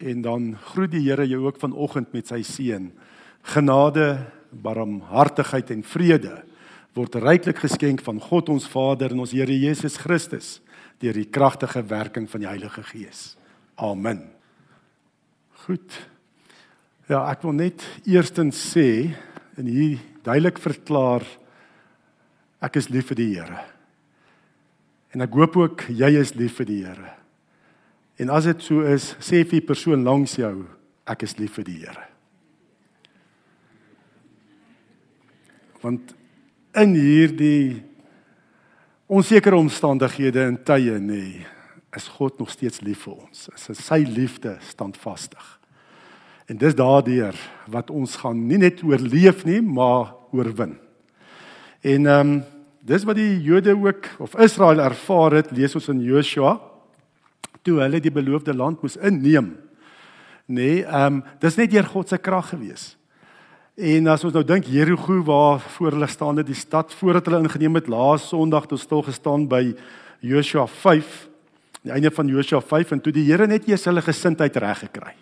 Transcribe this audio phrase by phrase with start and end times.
[0.00, 2.90] En dan groet die Here jou ook vanoggend met sy seën.
[3.52, 6.40] Genade, barmhartigheid en vrede
[6.96, 10.58] word ryklik geskenk van God ons Vader en ons Here Jesus Christus
[11.00, 13.36] deur die kragtige werking van die Heilige Gees.
[13.80, 14.26] Amen.
[15.64, 15.94] Goed.
[17.08, 19.12] Ja, ek wil net eerstens sê
[19.58, 21.24] en hier duidelik verklaar
[22.60, 23.62] ek is lief vir die Here.
[25.14, 27.14] En ek hoop ook jy is lief vir die Here.
[28.20, 30.52] En as dit so is, sê vir die persoon langs jou,
[31.08, 32.04] ek is lief vir die Here.
[35.80, 36.12] Want
[36.76, 37.80] in hierdie
[39.10, 41.24] onsekere omstandighede en tye nê,
[41.96, 43.48] is God nog steeds lief vir ons.
[43.56, 45.42] Sy liefde standvastig.
[46.50, 47.34] En dis daardeur
[47.72, 50.76] wat ons gaan nie net oorleef nie, maar oorwin.
[51.80, 52.40] En ehm um,
[52.80, 56.54] dis wat die Jode ook of Israel ervaar het, lees ons in Joshua
[57.62, 59.56] toe hulle die beloofde land moes inneem.
[60.50, 62.96] Nee, ehm um, dis net deur God se krag gewees.
[63.80, 67.78] En as ons nou dink Jerigo waar voor hulle staande die stad voordat hulle ingeneem
[67.78, 69.70] het laas Sondag toe stil gestaan by
[70.20, 71.28] Joshua 5,
[71.86, 75.14] die einde van Joshua 5 en toe die Here net eers hulle gesindheid reg gekry.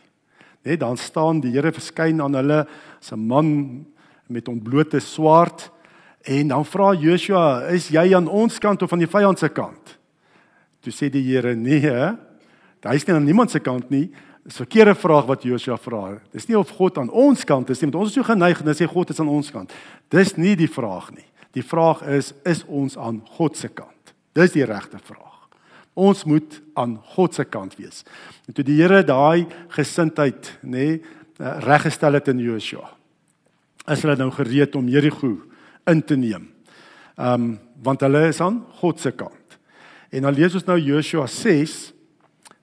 [0.66, 2.64] Net dan staan die Here verskyn aan hulle
[2.98, 3.86] as 'n man
[4.26, 5.70] met ontblote swaard
[6.24, 9.98] en dan vra Joshua, "Is jy aan ons kant of aan die vyand se kant?"
[10.80, 12.16] Toe sê die Here, "Nee,
[12.86, 14.10] Hy is nie aan niemand se kant nie.
[14.44, 16.20] Dis 'n verkeerde vraag wat Josua vra.
[16.32, 18.74] Dis nie of God aan ons kant is nie, want ons is so geneig en
[18.74, 19.72] sê God is aan ons kant.
[20.08, 21.26] Dis nie die vraag nie.
[21.52, 24.14] Die vraag is is ons aan God se kant?
[24.32, 25.48] Dis die regte vraag.
[25.94, 28.04] Ons moet aan God se kant wees.
[28.46, 31.00] En toe die Here daai gesindheid, nê, nee,
[31.38, 32.88] reggestel het in Josua.
[33.88, 35.36] Is hulle nou gereed om Jerigo
[35.86, 36.48] in te neem?
[37.18, 39.58] Ehm um, want hulle is aan God se kant.
[40.10, 41.92] En dan lees ons nou Joshua 6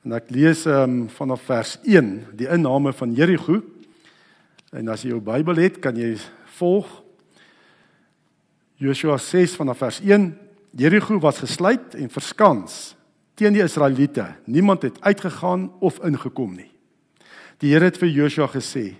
[0.05, 3.55] En ek lees ehm um, vanaf vers 1 die inname van Jerigo.
[4.69, 6.11] En as jy jou Bybel het, kan jy
[6.59, 6.85] volg.
[8.77, 10.27] Joshua 6 vanaf vers 1.
[10.77, 12.93] Jerigo was gesluit en verskans
[13.33, 14.27] teen die Israeliete.
[14.45, 16.69] Niemand het uitgegaan of ingekom nie.
[17.63, 18.93] Die Here het vir Joshua gesê: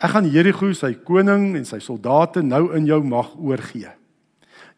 [0.00, 3.92] "Ek gaan Jerigo, sy koning en sy soldate nou in jou mag oorgee.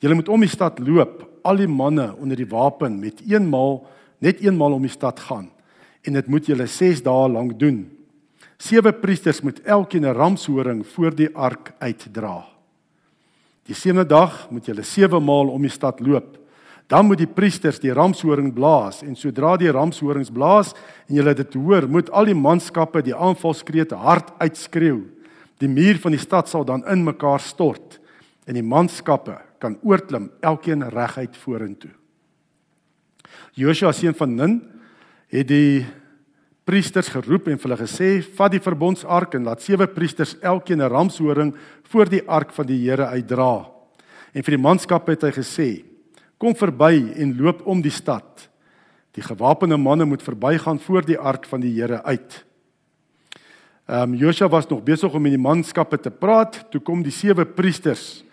[0.02, 3.86] Julle moet om die stad loop, al die manne onder die wapen met eenmaal
[4.18, 5.50] net eenmaal om die stad gaan."
[6.02, 7.84] En dit moet julle 6 dae lank doen.
[8.60, 12.44] Sewe priesters moet elkeen 'n ramshoring voor die ark uitdra.
[13.64, 16.38] Die sewende dag moet julle 7 maal om die stad loop.
[16.90, 20.72] Dan moet die priesters die ramshoring blaas en sodra die ramshorings blaas
[21.06, 25.04] en julle dit hoor, moet al die manskappe die aanvalskrete hard uitskreeu.
[25.58, 28.00] Die muur van die stad sal dan in mekaar stort
[28.46, 31.92] en die manskappe kan oorklim elkeen reguit vorentoe.
[33.54, 34.60] Joshua seun van Nun
[35.30, 35.86] het die
[36.66, 40.90] priesters geroep en vir hulle gesê: "Vat die verbondsark en laat sewe priesters elkeen 'n
[40.90, 43.66] ramshoring voor die ark van die Here uitdra."
[44.34, 45.84] En vir die manskap het hy gesê:
[46.38, 48.48] "Kom verby en loop om die stad.
[49.12, 52.44] Die gewapende manne moet verbygaan voor die ark van die Here uit."
[53.88, 57.12] Ehm um, Josua was nog besig om met die manskappe te praat, toe kom die
[57.12, 58.24] sewe priesters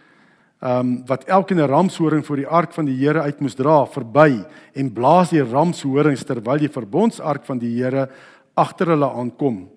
[0.59, 3.85] ehm um, wat elkeen 'n ramshoring voor die ark van die Here uit moes dra
[3.85, 8.09] verby en blaas die ramshorings terwyl die verbondsark van die Here
[8.55, 9.69] agter hulle aankom.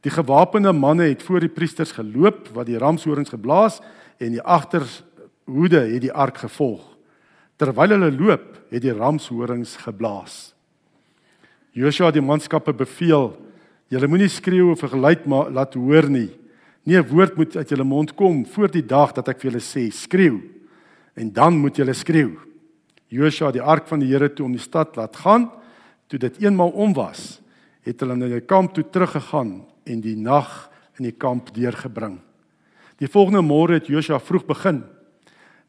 [0.00, 3.80] Die gewapende manne het voor die priesters geloop wat die ramshorings geblaas
[4.18, 6.82] en die agterhoede het die ark gevolg.
[7.56, 10.54] Terwyl hulle loop, het die ramshorings geblaas.
[11.72, 13.36] Joshua het die manskappe beveel:
[13.88, 16.30] "Julle moenie skreeu of 'n geluid laat hoor nie."
[16.88, 19.60] Nie 'n woord moet uit julle mond kom voor die dag dat ek vir julle
[19.60, 20.40] sê skreeu.
[21.14, 22.38] En dan moet julle skreeu.
[23.08, 25.50] Joshua die ark van die Here toe om die stad laat gaan.
[26.06, 27.40] Toe dit eenmaal om was,
[27.82, 32.20] het hulle na die kamp toe teruggegaan en die nag in die kamp deurgebring.
[32.96, 34.82] Die volgende môre het Joshua vroeg begin.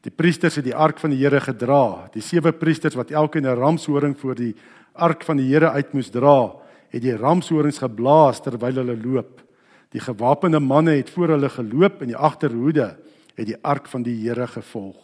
[0.00, 2.08] Die priesters het die ark van die Here gedra.
[2.14, 4.54] Die sewe priesters wat elkeen 'n ramshoring voor die
[4.94, 6.56] ark van die Here uit moes dra,
[6.88, 9.49] het die ramshorings geblaas terwyl hulle loop.
[9.90, 12.92] Die gewapende manne het voor hulle geloop en die agterhoede
[13.34, 14.98] het die ark van die Here gevolg.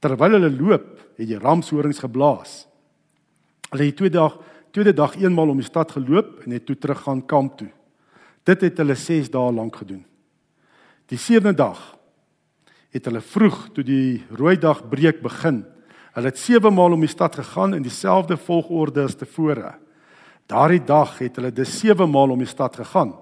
[0.00, 0.86] Terwyl hulle loop,
[1.20, 2.64] het die ramshorings geblaas.
[3.70, 4.38] Hulle het tweede dag,
[4.72, 7.68] tweede dag eenmaal om die stad geloop en het toe teruggaan kamp toe.
[8.48, 10.02] Dit het hulle 6 dae lank gedoen.
[11.10, 11.78] Die sewende dag
[12.90, 15.62] het hulle vroeg toe die rooi dag breek begin.
[16.16, 19.76] Hulle het 7 maal om die stad gegaan in dieselfde volgorde as tevore.
[20.50, 23.14] Daardie dag het hulle dus 7 maal om die stad gegaan.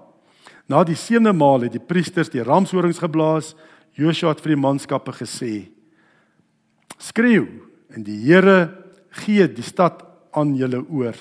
[0.69, 3.55] Na die sewende maal het die priesters die ramshorings geblaas.
[3.97, 5.69] Joshua het vir die manskappe gesê:
[6.97, 7.47] "Skreeu
[7.89, 8.69] en die Here
[9.09, 11.17] gee die stad aan julle oor.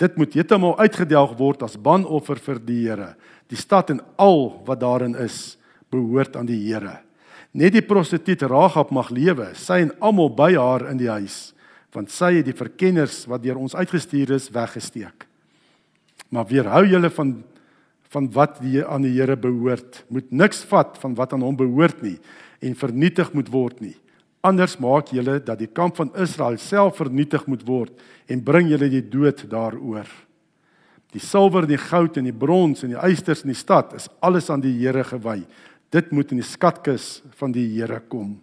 [0.00, 3.14] Dit moet heeltemal uitgedelg word as banoffer vir die Here.
[3.52, 5.58] Die stad en al wat daarin is,
[5.90, 7.00] behoort aan die Here.
[7.52, 11.50] Net die prostituut Ragab mag lewe, sy en almal by haar in die huis,
[11.92, 15.26] want sy het die verkenners wat deur ons uitgestuur is weggesteek.
[16.30, 17.40] Maar weerhou julle van
[18.10, 20.04] van wat die aan die Here behoort.
[20.10, 22.18] Moet niks vat van wat aan hom behoort nie
[22.60, 23.94] en vernietig moet word nie.
[24.44, 27.92] Anders maak julle dat die kamp van Israel self vernietig moet word
[28.28, 30.08] en bring julle die dood daaroor.
[31.14, 34.08] Die silwer en die goud en die brons en die ysters in die stad is
[34.22, 35.42] alles aan die Here gewy.
[35.90, 38.38] Dit moet in die skatkis van die Here kom.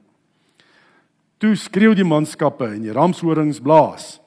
[1.38, 4.18] Toe skreeu die manskappe en die ramshorings blaas.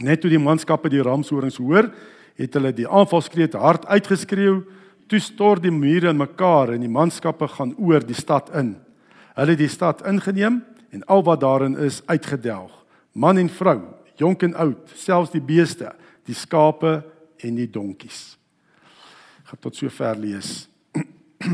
[0.00, 1.90] Net toe die manskappe die ramshorings hoor,
[2.38, 4.62] het hulle die aanvalskreet hard uitgeskreeu.
[5.10, 8.74] Toe stort die mure in mekaar en die manskappe gaan oor die stad in.
[9.34, 10.62] Hulle het die stad ingeneem
[10.94, 12.72] en al wat daarin is uitgedelg.
[13.12, 13.80] Man en vrou,
[14.18, 15.92] jonk en oud, selfs die beeste,
[16.26, 17.02] die skape
[17.44, 18.36] en die donkies.
[19.42, 20.68] Ek gaan tot sover lees.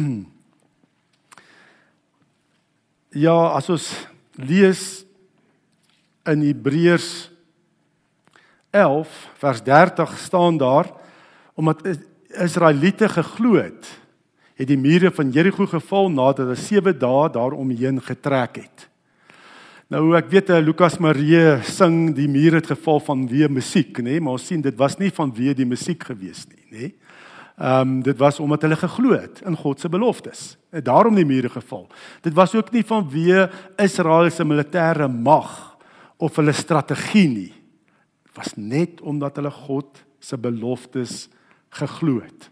[3.27, 3.89] ja, as ons
[4.39, 5.05] lees
[6.29, 7.31] in Hebreërs
[8.71, 10.87] 11 vers 30 staan daar
[11.55, 11.83] omdat
[12.29, 13.89] Israeliete geglo het,
[14.55, 18.87] het die mure van Jeriko geval nadat hulle 7 dae daaromheen getrek het.
[19.91, 24.15] Nou ek weet eh, Lukas Marie sing die mure het geval van wie musiek, nê,
[24.15, 24.23] nee?
[24.23, 26.79] maar ons sien dit was nie van wie die musiek gewees nie, nê.
[26.79, 26.93] Nee?
[27.61, 30.57] Ehm um, dit was omdat hulle geglo het in God se beloftes.
[30.73, 31.91] En daarom die mure geval.
[32.25, 33.35] Dit was ook nie van wie
[33.77, 35.77] Israel se militêre mag
[36.17, 37.60] of hulle strategie nie
[38.35, 41.29] was net omdat hulle God se beloftes
[41.71, 42.51] geglo het.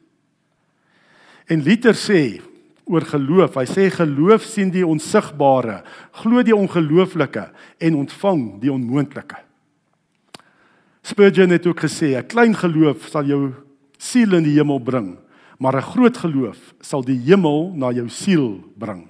[1.48, 2.40] En Luther sê
[2.88, 5.82] oor geloof, hy sê geloof sien die onsigbare,
[6.22, 7.44] glo die ongelooflike
[7.84, 9.36] en ontvang die onmoontlike.
[11.04, 13.52] Spurgeon het ook gesê 'n klein geloof sal jou
[13.98, 15.18] siel in die hemel bring,
[15.58, 19.08] maar 'n groot geloof sal die hemel na jou siel bring.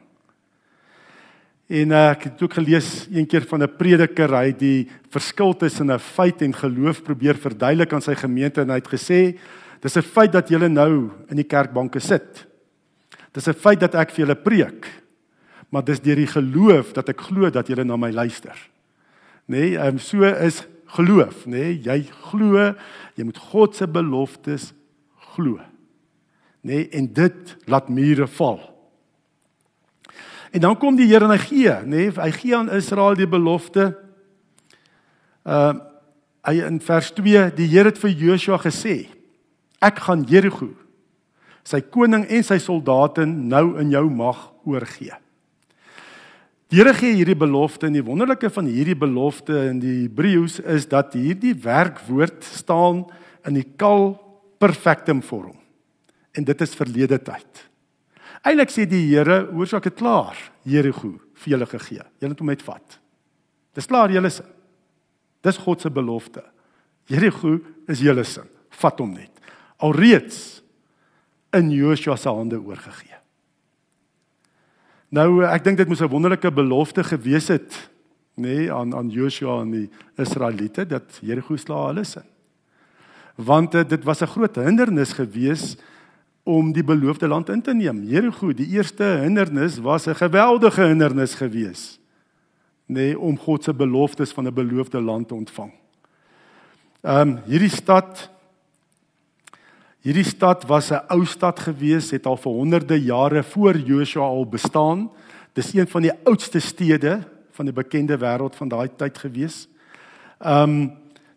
[1.68, 5.52] En uh, ek het ook gelees een keer van 'n prediker hy het die verskil
[5.52, 9.38] tussen 'n feit en geloof probeer verduidelik aan sy gemeente en hy het gesê
[9.80, 12.46] dis 'n feit dat julle nou in die kerkbanke sit.
[13.32, 14.86] Dis 'n feit dat ek vir julle preek.
[15.68, 18.56] Maar dis deur die geloof dat ek glo dat julle na my luister.
[19.46, 21.50] Nê, nee, um, so is geloof, nê?
[21.50, 22.74] Nee, jy glo,
[23.14, 24.72] jy moet God se beloftes
[25.34, 25.60] glo.
[26.62, 28.77] Nê, nee, en dit laat mure val.
[30.50, 33.28] En dan kom die Here en hy gee, nê, nee, hy gee aan Israel die
[33.28, 33.92] belofte.
[35.44, 35.84] Ehm uh,
[36.48, 39.10] hy in vers 2, die Here het vir Joshua gesê:
[39.84, 40.70] Ek gaan Jerigo,
[41.66, 45.12] sy koning en sy soldate nou in jou mag oorgee.
[46.68, 50.88] Die Here gee hierdie belofte en die wonderlike van hierdie belofte in die Hebreëus is
[50.88, 53.06] dat hierdie werkwoord staan
[53.48, 54.12] in die kal
[54.60, 55.56] perfektum vorm.
[56.36, 57.64] En dit is verlede tyd.
[58.46, 62.04] Eilik sê die Here, oorsaak dit klaar, Jerigo vir julle gegee.
[62.20, 62.98] Julle moet hom net vat.
[63.74, 64.46] Dis klaar julle sin.
[65.42, 66.42] Dis God se belofte.
[67.08, 67.58] Jerigo
[67.88, 68.48] is julle sin.
[68.80, 69.32] Vat hom net.
[69.82, 70.60] Alreeds
[71.56, 73.16] in Joshua se hande oorgegee.
[75.14, 77.90] Nou ek dink dit moes 'n wonderlike belofte gewees het,
[78.36, 82.26] nê, nee, aan aan Joshua en die Israeliete dat Jerigo slaag hulle sin.
[83.36, 85.82] Want eh, dit was 'n groot hindernis geweest
[86.48, 88.00] om die beloofde land in te neem.
[88.08, 91.98] Jerigo, die eerste hindernis was 'n geweldige hindernis gewees.
[92.86, 95.72] Nê, nee, om God se beloftes van 'n beloofde land te ontvang.
[97.02, 98.30] Ehm um, hierdie stad
[100.00, 104.46] hierdie stad was 'n ou stad gewees, het al vir honderde jare voor Joshua al
[104.46, 105.10] bestaan.
[105.52, 109.68] Dis een van die oudste stede van die bekende wêreld van daai tyd gewees.
[110.38, 110.92] Ehm um,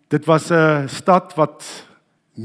[0.07, 1.90] dit was 'n stad wat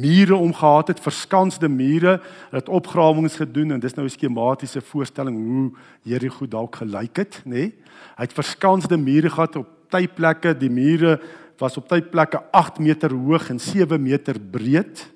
[0.00, 5.72] mure omgehad het, verskansde mure, het opgrawings gedoen en dis nou 'n skematiese voorstelling hoe
[6.02, 7.50] Jerigo dalk gelyk het, nê?
[7.50, 7.74] Nee?
[8.16, 11.20] Hy het verskansde mure gehad op tydplekke, die mure
[11.58, 15.14] was op tydplekke 8 meter hoog en 7 meter breed.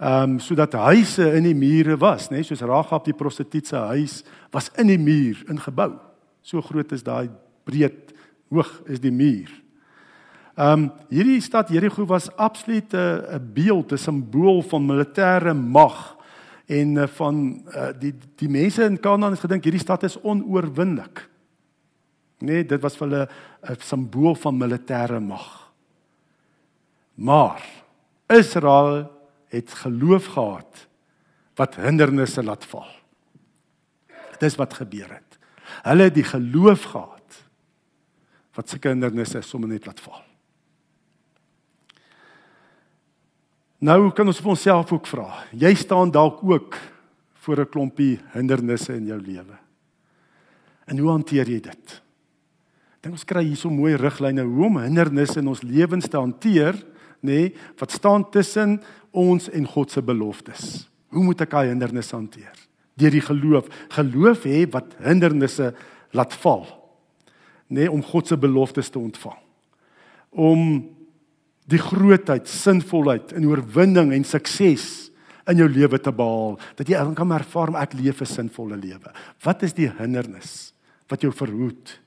[0.00, 2.42] Ehm um, sodat huise in die mure was, nê, nee?
[2.42, 5.92] soos Ragab die prostituut se huis was in die muur ingebou.
[6.42, 7.28] So groot is daai
[7.64, 8.14] breed
[8.48, 9.59] hoog is die muur.
[10.60, 16.16] Ehm um, hierdie stad Jerigo was absoluut 'n uh, beeld, 'n simbool van militêre mag
[16.66, 21.28] en uh, van uh, die die mense in Kanaan het gedink hierdie stad is onoorwinnelik.
[22.38, 23.28] Nee, dit was vir hulle
[23.62, 25.72] 'n simbool van militêre mag.
[27.14, 27.64] Maar
[28.28, 29.10] Israel
[29.48, 30.88] het geloof gehad
[31.54, 32.88] wat hindernisse laat val.
[34.38, 35.38] Dis wat gebeur het.
[35.82, 37.48] Hulle het die geloof gehad
[38.54, 40.28] wat sulke hindernisse sommer net laat val.
[43.80, 45.26] Nou kan ons vir onsself ook vra.
[45.56, 46.76] Jy staan dalk ook
[47.40, 49.56] voor 'n klompie hindernisse in jou lewe.
[50.84, 52.02] En hoe hanteer jy dit?
[53.00, 56.74] Dink ons kry hierso mooi riglyne hoe om hindernisse in ons lewens te hanteer,
[57.22, 60.88] nê, nee, wat staan tussen ons en God se beloftes.
[61.08, 62.52] Hoe moet ek daai hindernisse hanteer?
[62.94, 63.66] Deur die geloof.
[63.88, 65.74] Geloof hê wat hindernisse
[66.12, 66.66] laat val.
[67.68, 69.38] Nê, nee, om God se beloftes te ontvang.
[70.30, 70.88] Om
[71.70, 75.10] die grootheid, sinvolheid en oorwinning en sukses
[75.50, 79.10] in jou lewe te behaal, dat jy kan ervaar ek leef 'n sinvolle lewe.
[79.42, 80.72] Wat is die hindernis
[81.08, 81.98] wat jou verhoed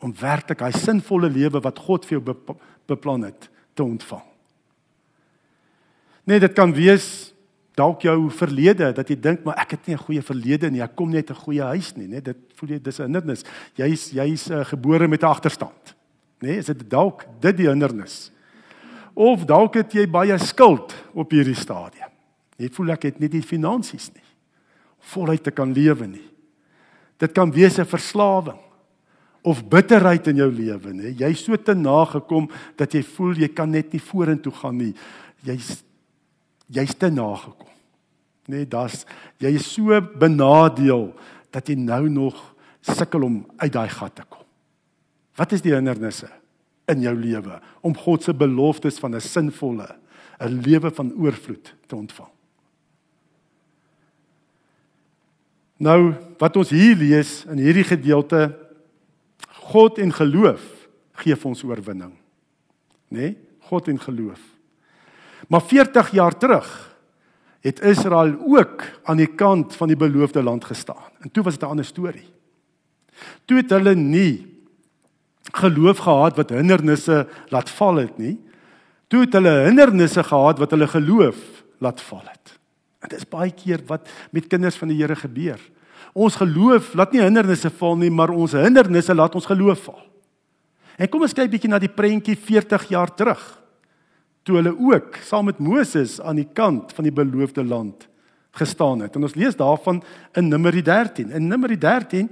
[0.00, 2.34] om werklik hy sinvolle lewe wat God vir jou
[2.86, 4.24] beplan het te ontvang?
[6.26, 7.32] Nee, dit kan wees
[7.76, 10.96] dalk jou verlede dat jy dink maar ek het nie 'n goeie verlede nie, ek
[10.96, 13.44] kom net 'n goeie huis nie, nee, dit voel jy dis 'n hindernis.
[13.76, 15.94] Jy's jy's uh, gebore met 'n agterstand.
[16.40, 18.32] Nee, is dit dalk dit die hindernis?
[19.16, 22.12] Of dalk het jy baie skuld op hierdie stadium.
[22.60, 24.24] Jy voel ek het nie die finansies nie.
[25.12, 26.24] Voluit te kan lewe nie.
[27.16, 28.60] Dit kan wees 'n verslawing
[29.42, 31.14] of bitterheid in jou lewe, nê?
[31.16, 34.94] Jy's so te nagekom dat jy voel jy kan net nie vorentoe gaan nie.
[35.44, 35.84] Jy's
[36.68, 37.72] jy's te nagekom.
[38.48, 39.06] Nê, daar's
[39.38, 41.14] jy is so benadeel
[41.50, 44.44] dat jy nou nog sukkel om uit daai gat te kom.
[45.36, 46.28] Wat is die hindernisse
[46.86, 49.88] in jou lewe om God se beloftes van 'n sinvolle
[50.40, 52.30] 'n lewe van oorvloed te ontvang?
[55.76, 58.56] Nou wat ons hier lees in hierdie gedeelte
[59.72, 60.62] God en geloof
[61.12, 62.12] gee vir ons oorwinning.
[63.08, 63.18] Né?
[63.18, 63.36] Nee?
[63.66, 64.40] God en geloof.
[65.48, 66.96] Maar 40 jaar terug
[67.60, 71.10] het Israel ook aan die kant van die beloofde land gestaan.
[71.18, 72.28] En toe was dit 'n ander storie.
[73.44, 74.55] Toe het hulle nie
[75.52, 78.36] geloof gehad wat hindernisse laat val het nie.
[79.08, 81.36] Toe het hulle hindernisse gehad wat hulle geloof
[81.78, 82.56] laat val het.
[83.04, 85.60] En dit is baie keer wat met kinders van die Here gebeur.
[86.16, 90.02] Ons geloof laat nie hindernisse val nie, maar ons hindernisse laat ons geloof val.
[90.96, 93.42] En kom ons kyk bietjie na die prentjie 40 jaar terug.
[94.46, 98.08] Toe hulle ook saam met Moses aan die kant van die beloofde land
[98.56, 99.16] gestaan het.
[99.16, 100.00] En ons lees daarvan
[100.38, 101.30] in Numeri 13.
[101.30, 102.30] In Numeri 13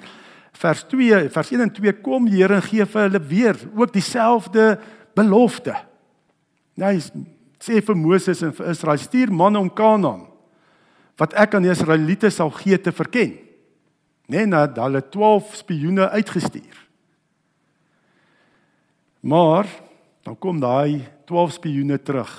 [0.59, 4.79] vers 2, vers 1 en 2 kom Here en gee vir hulle weer ook dieselfde
[5.15, 5.75] belofte.
[6.79, 7.01] Nou hy
[7.63, 10.27] sê vir Moses en vir Israel: "Stuur manne om Kanaan
[11.21, 13.37] wat ek aan die Israeliete sal gee te verken.
[14.31, 16.81] Net na hulle 12 spioene uitgestuur.
[19.25, 19.69] Maar
[20.25, 22.33] dan kom daai 12 spioene terug.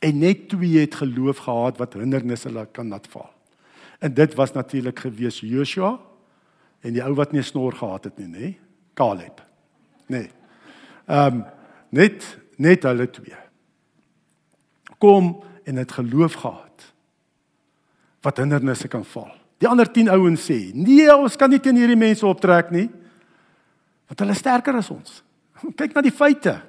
[0.00, 3.28] En net twee het geloof gehad wat hindernisse hulle kan laat val.
[4.00, 5.98] En dit was natuurlik gewees Joshua
[6.80, 8.50] en die ou wat nie snor gehad het nie, nê?
[8.98, 9.42] Caleb.
[10.10, 10.30] Nee.
[11.06, 11.44] Ehm um,
[11.90, 12.24] net
[12.60, 13.38] net hulle twee.
[14.98, 15.32] Kom
[15.64, 16.92] en het geloof gehad
[18.20, 19.30] wat hindernisse kan val.
[19.58, 22.88] Die ander 10 ouens sê: "Nee, ons kan nie teen hierdie mense optrek nie.
[24.06, 25.22] Want hulle is sterker as ons."
[25.78, 26.60] Kyk na die feite.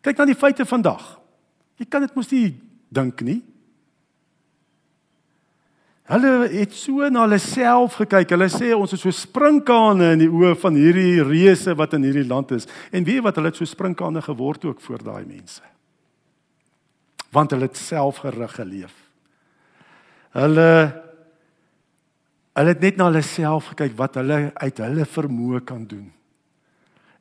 [0.00, 1.20] Kyk na die feite vandag.
[1.76, 3.42] Jy kan dit mos nie dink nie.
[6.10, 8.32] Hulle het so na hulle self gekyk.
[8.34, 12.26] Hulle sê ons is so sprinkane in die oë van hierdie reuse wat in hierdie
[12.26, 12.66] land is.
[12.90, 15.62] En weet wat hulle het so sprinkane geword ook voor daai mense.
[17.32, 18.98] Want hulle het selfgerig geleef.
[20.34, 20.68] Hulle
[22.52, 26.10] hulle het net na hulle self gekyk wat hulle uit hulle vermoë kan doen.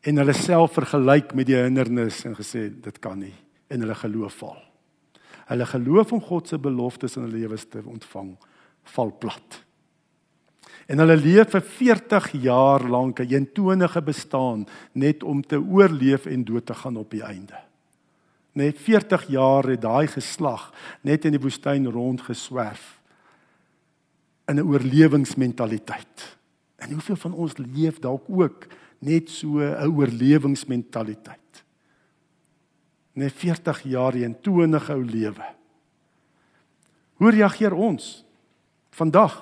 [0.02, 3.36] En hulle self vergelyk met die hindernis en gesê dit kan nie
[3.72, 4.58] en hulle geloof val.
[5.48, 8.34] Hulle geloof om God se beloftes in hulle lewens te ontvang
[8.84, 9.64] val plat.
[10.88, 16.44] En hulle leef vir 40 jaar lank 'n eentonige bestaan net om te oorleef en
[16.44, 17.60] dood te gaan op die einde.
[18.54, 23.02] Net 40 jaar het daai geslag net in die woestyn rondgeswerf
[24.48, 26.38] in 'n oorlewingsmentaliteit.
[26.76, 28.68] En hoeveel van ons leef dalk ook
[29.00, 31.64] net so 'n oorlewingsmentaliteit.
[33.14, 35.46] Net 40 jaar in 'n tonige ou lewe.
[37.14, 38.26] Hoe reageer ons
[38.96, 39.38] vandag?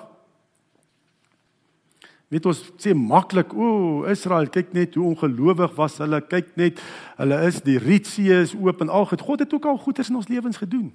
[2.30, 6.22] Weet ons sê maklik, o, Israel, kyk net hoe ongelowig was hulle.
[6.22, 6.82] Kyk net,
[7.18, 9.22] hulle is die Rietsee is oop en al goed.
[9.26, 10.92] God het ook al goeders in ons lewens gedoen.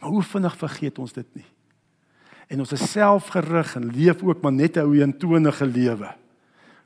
[0.00, 1.46] Maar hoe vinnig vergeet ons dit nie?
[2.52, 6.14] en ons is selfgerig en leef ook maar net 'n ou eentonige lewe.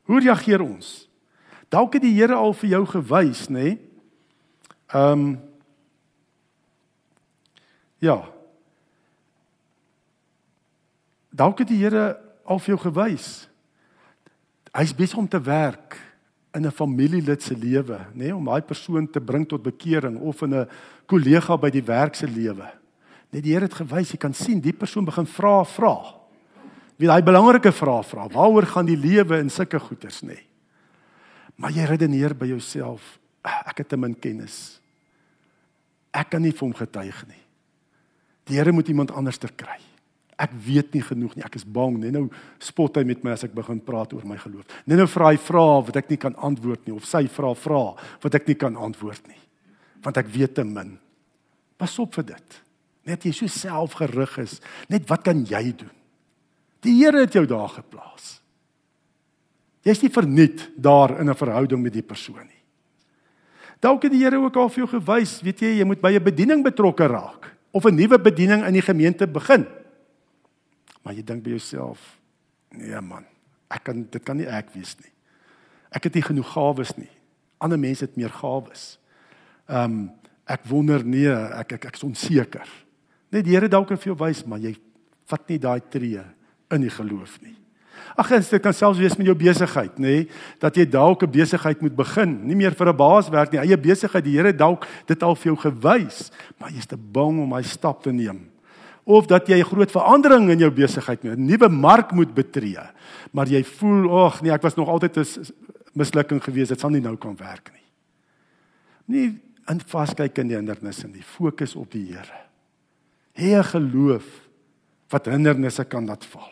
[0.03, 1.09] Hoe reageer ons?
[1.69, 3.53] Dalk het die Here al vir jou gewys, nê?
[3.53, 3.79] Nee?
[4.87, 5.41] Ehm um,
[7.99, 8.36] Ja.
[11.37, 12.17] Dalk het die Here
[12.49, 13.29] al vir jou gewys.
[14.77, 15.99] Hy's besig om te werk
[16.57, 20.43] in 'n familielid se lewe, nê, nee, om daai persoon te bring tot bekering of
[20.43, 20.69] in 'n
[21.07, 22.73] kollega by die werk se lewe.
[23.31, 26.15] Net die Here het gewys, jy kan sien die persoon begin vra, vra.
[26.97, 30.29] Wie daai belangrike vrae vra, waaroor gaan die lewe in sulke goeters, nê?
[30.29, 30.47] Nee.
[31.57, 34.81] Maar jy redeneer by jouself, ah, ek het te min kennis.
[36.13, 37.43] Ek kan nie vir hom getuig nie.
[38.45, 39.86] Die Here moet iemand anders ter kry.
[40.37, 41.45] Ek weet nie genoeg nie.
[41.47, 41.97] Ek is bang.
[42.01, 42.27] Net nou
[42.61, 44.69] spot hy met my as ek begin praat oor my geloof.
[44.85, 47.95] Net nou vra hy vrae wat ek nie kan antwoord nie of sy vra vrae
[48.23, 49.41] wat ek nie kan antwoord nie.
[50.05, 50.99] Want ek weet te min.
[51.81, 52.59] Pas op vir dit.
[53.07, 54.59] Net jy so selfgerig is,
[54.91, 55.95] net wat kan jy doen?
[56.85, 58.41] Die Here het jou daar geplaas.
[59.87, 62.63] Jy's nie verniet daar in 'n verhouding met die persoon nie.
[63.81, 66.25] Dalk het die Here ook al vir jou gewys, weet jy, jy moet by 'n
[66.25, 69.67] bediening betrokke raak of 'n nuwe bediening in die gemeente begin.
[71.07, 72.03] Maar jy dink by jouself,
[72.75, 73.23] nee man,
[73.71, 75.13] ek kan dit kan nie ek wees nie.
[75.95, 77.13] Ek het nie genoeg gawes nie.
[77.63, 78.97] Ander mense het meer gawes.
[79.71, 80.01] Ehm um,
[80.47, 82.67] ek wonder nee, ek ek ek's onseker.
[83.35, 84.77] Net die Here dalk vir jou wys, maar jy
[85.27, 86.23] vat nie daai tree
[86.71, 87.55] in die geloof nie.
[88.15, 90.29] Ag, dit kan selfs wees met jou besigheid, nê, nee,
[90.63, 93.77] dat jy dalk 'n besigheid moet begin, nie meer vir 'n baas werk nie, eie
[93.77, 94.25] besigheid.
[94.25, 98.03] Die Here dalk dit al vir jou gewys, maar jy's te bang om hy stap
[98.03, 98.56] te neem.
[99.07, 102.91] Of dat jy 'n groot verandering in jou besigheid moet, 'n nuwe mark moet betree,
[103.31, 105.27] maar jy voel, ag nee, ek was nog altyd 'n
[105.95, 107.87] mislukking geweest, dit sal nie nou kan werk nie.
[109.07, 112.47] Nie in vaskyk in die hindernisse nie, fokus op die Here.
[113.35, 114.25] Hê 'n geloof
[115.11, 116.51] wat hindernisse kan laat val.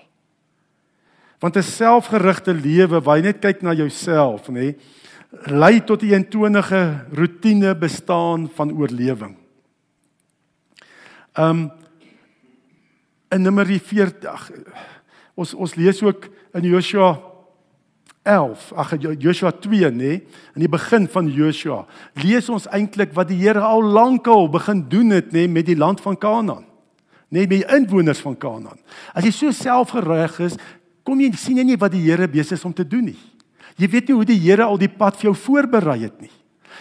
[1.41, 4.77] Want 'n selfgerigte lewe waar jy net kyk na jouself, nê,
[5.47, 9.37] lei tot 'n eentonige rotine bestaan van oorlewing.
[11.37, 11.71] Um
[13.35, 14.51] in Numeri 40
[15.35, 17.17] ons ons lees ook in Joshua
[18.25, 20.13] 11, ag Joshua 2 nê,
[20.57, 21.83] in die begin van Joshua,
[22.23, 26.01] lees ons eintlik wat die Here al lankal begin doen het nê met die land
[26.01, 26.65] van Kanaan.
[27.29, 28.81] Net met die inwoners van Kanaan.
[29.13, 30.57] As jy so selfgerig is,
[31.05, 33.21] kom jy sien jy nie wat die Here besig is om te doen nie.
[33.77, 36.33] Jy weet nie hoe die Here al die pad vir jou voorberei het nie.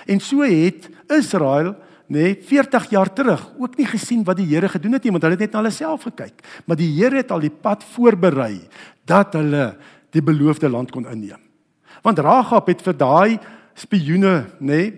[0.08, 1.74] En so het Israel
[2.14, 5.24] nê nee, 40 jaar terug ook nie gesien wat die Here gedoen het nie, want
[5.26, 6.44] hulle het net na hulle self gekyk.
[6.68, 8.62] Maar die Here het al die pad voorberei
[9.10, 9.74] dat hulle
[10.14, 11.42] die beloofde land kon inneem.
[12.06, 13.40] Want Ragab het vir daai
[13.80, 14.92] spioene nê nee,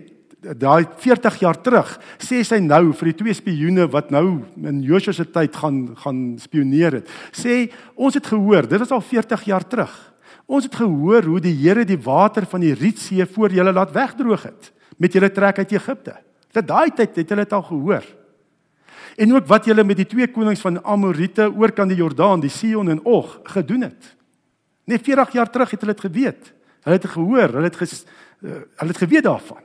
[0.54, 5.14] daai 40 jaar terug sê sy nou vir die twee spioene wat nou in Joshua
[5.16, 7.08] se tyd gaan gaan spioneer het.
[7.32, 9.94] Sê ons het gehoor, dit was al 40 jaar terug.
[10.46, 14.46] Ons het gehoor hoe die Here die water van die Rietsee voor julle laat wegdroog
[14.46, 16.14] het met julle trek uit Egipte.
[16.56, 18.06] Dat daai tyd het hulle dit al gehoor.
[19.16, 22.52] En ook wat julle met die twee konings van Amorite oor kan die Jordaan, die
[22.52, 24.12] Sion en Og gedoen het.
[24.86, 26.52] Net 40 jaar terug het hulle dit geweet.
[26.86, 28.04] Hulle het gehoor, hulle het ges,
[28.40, 29.62] uh, hulle het geweet daarvan.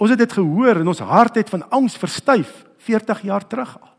[0.00, 3.90] Ons het dit gehoor en ons hart het van angs verstyf 40 jaar terug al.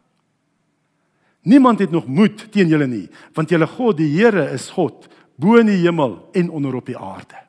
[1.44, 5.60] Niemand het nog moed teen julle nie, want julle God, die Here is God, bo
[5.60, 7.42] in die hemel en onder op die aarde.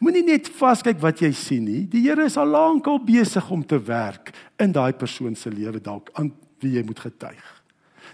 [0.00, 1.84] Moenie net vaskyk wat jy sien nie.
[1.90, 5.80] Die Here is al lank al besig om te werk in daai persoon se lewe
[5.80, 6.32] dalk aan
[6.64, 7.44] wie jy moet getuig.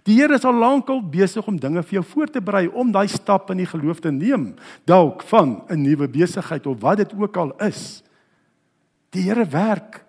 [0.06, 2.90] Die Here is al lank al besig om dinge vir jou voor te berei om
[2.92, 7.12] daai stap in die geloof te neem, dalk van 'n nuwe besigheid of wat dit
[7.14, 8.02] ook al is.
[9.10, 10.04] Die Here werk.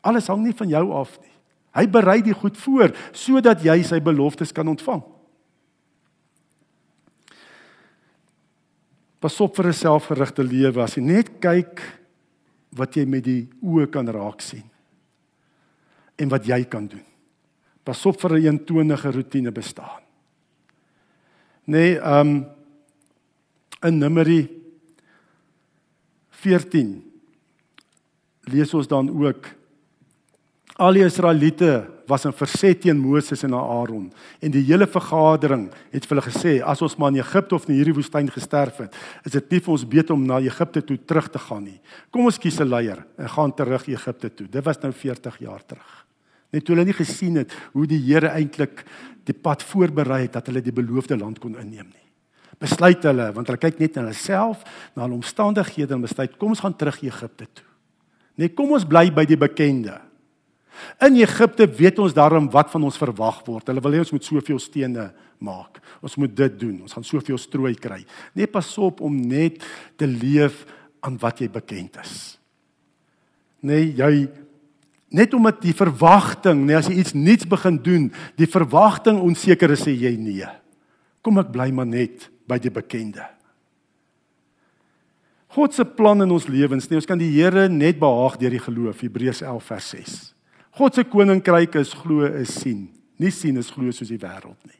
[0.00, 1.30] Alles hang nie van jou af nie.
[1.72, 5.02] Hy berei die goed voor sodat jy sy beloftes kan ontvang.
[9.22, 11.80] Pas op vir 'n selfgerigte lewe as jy net kyk
[12.74, 14.66] wat jy met die oë kan raak sien
[16.18, 17.06] en wat jy kan doen.
[17.84, 20.02] Pas op vir 'n eentonige rotine bestaan.
[21.64, 22.46] Nee, ehm um,
[23.82, 24.48] in Numeri
[26.30, 27.02] 14
[28.50, 29.46] lees ons dan ook
[30.82, 34.08] al die Israeliete was in verset teen Moses en Aaron.
[34.42, 37.76] En die hele vergadering het vir hulle gesê as ons maar in Egipte of in
[37.78, 41.30] hierdie woestyn gesterf het is dit nie vir ons beter om na Egipte toe terug
[41.30, 41.78] te gaan nie.
[42.10, 44.46] Kom ons kies 'n leier en gaan terug Egipte toe.
[44.46, 46.06] Dit was nou 40 jaar terug.
[46.52, 48.84] Net toe hulle nie gesien het hoe die Here eintlik
[49.24, 52.08] die pad voorberei het dat hulle die beloofde land kon inneem nie.
[52.58, 54.64] Besluit hulle want hulle kyk net na hulle self
[54.96, 57.66] na hulle omstandighede en besluit kom ons gaan terug Egipte toe.
[58.36, 60.11] Nee, kom ons bly by die bekende.
[61.04, 63.68] In Egipte weet ons daarom wat van ons verwag word.
[63.70, 65.10] Hulle wil hê ons moet soveel stene
[65.42, 65.80] maak.
[66.04, 66.76] Ons moet dit doen.
[66.86, 68.02] Ons gaan soveel strooi kry.
[68.34, 69.62] Nee, pas op om net
[70.00, 70.64] te leef
[71.02, 72.14] aan wat jy bekend is.
[73.62, 74.26] Nee, jy
[75.12, 78.08] net omdat die verwagting, nee as jy iets nuuts begin doen,
[78.40, 80.48] die verwagting onseker is sê jy nee.
[81.22, 83.26] Kom ek bly maar net by die bekende.
[85.52, 88.62] God se plan in ons lewens, nee, ons kan die Here net behaag deur die
[88.62, 90.14] geloof, Hebreërs 11 vers 6.
[90.78, 92.86] God se koninkryk is glo is sien,
[93.20, 94.78] nie sien is glo soos die wêreld nie.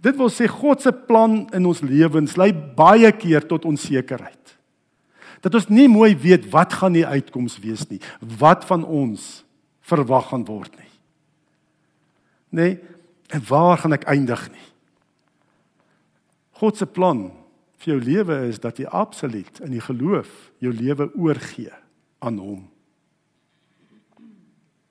[0.00, 4.56] Dit wil sê God se plan in ons lewens lei baie keer tot onsekerheid.
[5.40, 8.00] Dat ons nie mooi weet wat gaan die uitkoms wees nie,
[8.40, 9.42] wat van ons
[9.88, 10.90] verwag gaan word nie.
[12.50, 12.72] Nee,
[13.30, 14.66] en waar gaan ek eindig nie?
[16.60, 17.30] God se plan
[17.80, 21.72] vir jou lewe is dat jy absoluut in die geloof jou lewe oorgee
[22.20, 22.66] aan hom.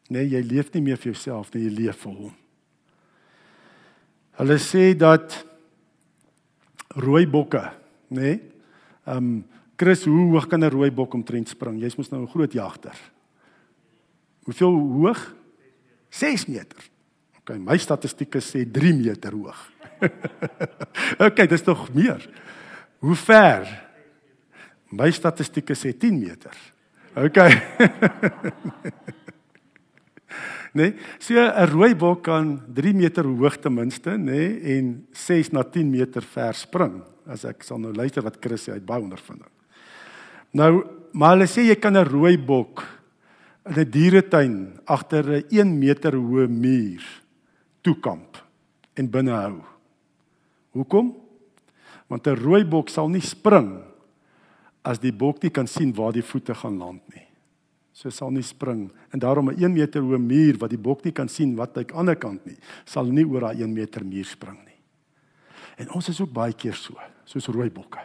[0.09, 2.33] Nee, jy leef nie meer vir jouself nie, jy leef vir hom.
[4.39, 5.35] Hulle sê dat
[6.97, 7.67] rooi bokke,
[8.09, 8.21] nê?
[8.21, 8.41] Nee,
[9.05, 9.31] ehm um,
[9.79, 11.79] Chris, hoe hoog kan 'n rooi bok omtrent spring?
[11.79, 12.97] Jy's mos nou 'n groot jagter.
[14.43, 15.35] Hoeveel hoog?
[16.09, 16.83] 6 meter.
[17.39, 19.71] OK, my statistieke sê 3 meter hoog.
[21.27, 22.29] OK, dis tog meer.
[22.99, 23.87] Hoe ver?
[24.91, 26.55] My statistieke sê 10 meter.
[27.15, 27.37] OK.
[30.73, 35.51] nee, so 'n rooi bok kan 3 meter hoog ten minste, nê, nee, en 6
[35.51, 37.01] na 10 meter ver spring.
[37.27, 39.49] As ek sal nou luister wat Chris sê uit baie ondervinding.
[40.53, 42.83] Nou, maar hulle sê jy kan 'n rooi bok
[43.65, 47.03] in 'n dieretuin agter 'n 1 meter hoë muur
[47.81, 48.37] toekamp
[48.95, 49.61] en binne hou.
[50.73, 51.15] Hoekom?
[52.07, 53.83] Want 'n rooi bok sal nie spring
[54.83, 57.28] as die bok nie kan sien waar die voete gaan land nie.
[57.99, 61.11] So sal nie spring en daarom 'n 1 meter hoë muur wat die bok nie
[61.11, 64.25] kan sien wat aan die ander kant nie, sal nie oor daai 1 meter muur
[64.25, 64.79] spring nie.
[65.77, 66.93] En ons is ook baie keer so,
[67.25, 67.99] soos rooi bokke.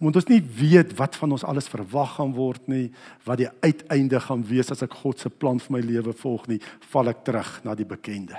[0.00, 2.92] Omdat ons nie weet wat van ons alles verwag gaan word nie,
[3.24, 6.60] wat die uiteinde gaan wees as ek God se plan vir my lewe volg nie,
[6.92, 8.36] val ek terug na die bekende.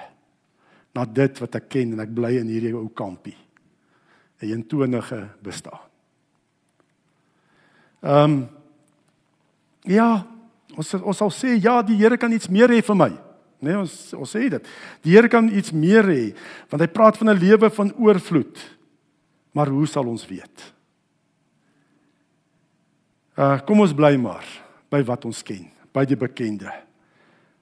[0.94, 3.36] Na dit wat ek ken en ek bly in hierdie ou kampie.
[4.42, 5.80] 'n eentonige bestaan.
[8.02, 8.48] Ehm um,
[9.84, 10.26] ja,
[10.78, 13.12] ons ons sal sê ja, die Here kan iets meer hê vir my.
[13.60, 14.68] Nee, ons ons sê dit.
[15.04, 16.26] Die Here kan iets meer hê
[16.72, 18.58] want hy praat van 'n lewe van oorvloed.
[19.54, 20.74] Maar hoe sal ons weet?
[23.38, 24.46] Uh kom ons bly maar
[24.90, 26.72] by wat ons ken, by die bekende.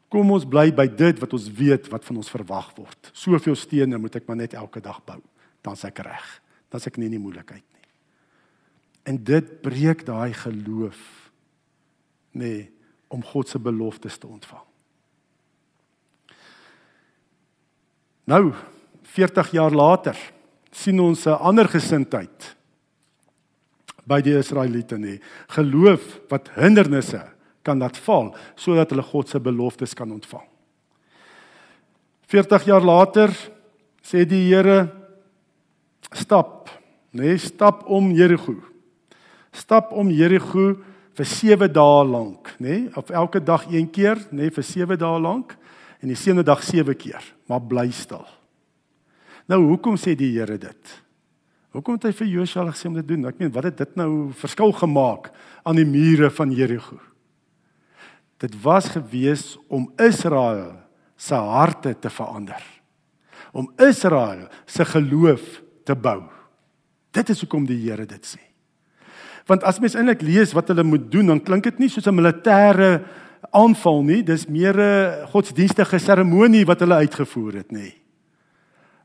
[0.09, 3.11] Kom ons bly by dit wat ons weet wat van ons verwag word.
[3.13, 5.21] Soveel stene moet ek maar net elke dag bou,
[5.61, 6.41] dan seker reg
[6.71, 7.85] dan se ek nie in die moeilikheid nie.
[9.07, 10.99] En dit breek daai geloof
[12.37, 12.67] nee,
[13.07, 14.65] om God se beloftes te ontvang.
[18.27, 18.53] Nou
[19.03, 20.17] 40 jaar later
[20.71, 22.55] sien ons 'n ander gesindheid
[24.05, 25.19] by die Israeliete nê.
[25.47, 27.23] Geloof wat hindernisse
[27.63, 30.47] kan laat val sodat hulle God se beloftes kan ontvang.
[32.27, 33.31] 40 jaar later
[34.03, 34.91] sê die Here
[36.11, 36.69] stap,
[37.11, 38.55] nê, nee, stap om Jerigo.
[39.51, 40.75] Stap om Jerigo
[41.17, 44.99] vir 7 dae lank, nê, nee, of elke dag een keer, nê, nee, vir 7
[45.01, 45.55] dae lank
[46.01, 48.25] en die sewende dag 7 keer, maar bly stil.
[49.49, 50.95] Nou hoekom sê die Here dit?
[51.75, 53.27] Hoekom het hy vir Josua gesê om dit te doen?
[53.29, 55.31] Ek meen, wat het dit nou verskil gemaak
[55.67, 56.99] aan die mure van Jerigo?
[58.41, 60.75] Dit was gewees om Israel
[61.17, 62.61] se harte te verander.
[63.53, 66.21] Om Israel se geloof te bou.
[67.15, 68.41] Dit is hoekom die Here dit sê.
[69.47, 72.15] Want as mens eintlik lees wat hulle moet doen, dan klink dit nie soos 'n
[72.15, 73.03] militêre
[73.51, 77.93] aanval nie, dis meer 'n godsdienstige seremonie wat hulle uitgevoer het, nê.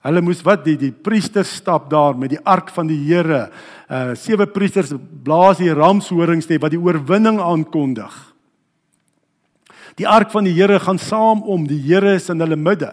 [0.03, 3.51] Hulle moes wat die die priesters stap daar met die ark van die Here.
[3.89, 4.91] Uh sewe priesters
[5.23, 8.11] blaas die ramshorings net wat die oorwinning aankondig.
[9.95, 12.91] Die ark van die Here gaan saam om, die Here is in hulle midde,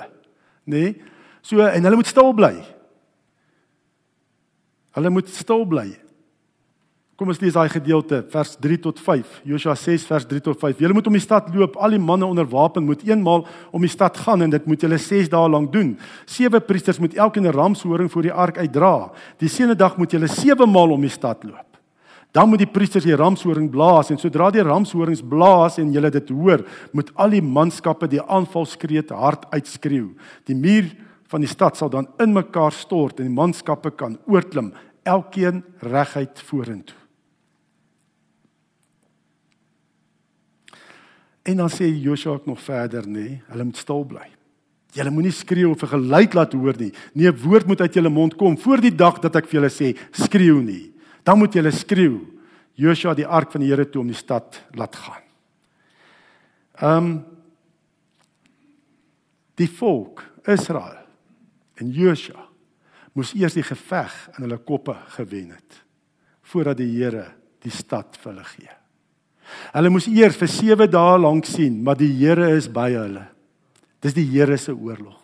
[0.67, 1.01] nê?
[1.41, 2.53] So en hulle moet stil bly.
[4.93, 5.87] Hulle moet stil bly.
[7.19, 9.41] Kom ons lees daai gedeelte vers 3 tot 5.
[9.51, 10.77] Josua 6 vers 3 tot 5.
[10.79, 11.73] Julle moet om die stad loop.
[11.75, 13.41] Al die manne onder wapen moet eenmaal
[13.75, 15.89] om die stad gaan en dit moet julle 6 dae lank doen.
[16.23, 19.11] Sewe priesters moet elkeen 'n ramshoring voor die ark uitdra.
[19.37, 21.67] Die sewende dag moet julle 7 maal om die stad loop.
[22.31, 26.29] Dan moet die priesters die ramshoring blaas en sodra die ramshorings blaas en julle dit
[26.29, 30.15] hoor, moet al die manskappe die aanvalskreet hard uitskreeu.
[30.45, 30.95] Die muur
[31.27, 36.39] van die stad sal dan in mekaar stort en die manskappe kan oorklim elkeen reguit
[36.39, 36.98] vorentoe.
[41.43, 44.27] En dan sê Joshua ook nog verder nê, nee, hulle moet stil bly.
[44.93, 46.93] Julle moenie skreeu of 'n geluid laat hoor nie.
[47.13, 49.69] Nee, 'n woord moet uit julle mond kom voor die dag dat ek vir julle
[49.69, 50.93] sê skreeu nie.
[51.23, 52.19] Dan moet julle skreeu.
[52.73, 55.23] Joshua die ark van die Here toe om die stad laat gaan.
[56.81, 57.25] Ehm um,
[59.55, 61.05] die volk Israel
[61.75, 62.47] en Joshua
[63.13, 65.83] moes eers die geveg in hulle koppe gewen het
[66.41, 67.25] voordat die Here
[67.59, 68.78] die stad vir hulle gee.
[69.73, 73.25] Hulle moes eers vir 7 dae lank sien, maar die Here is by hulle.
[74.01, 75.19] Dis die Here se oorlog.